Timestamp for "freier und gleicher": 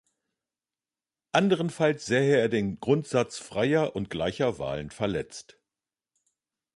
3.37-4.57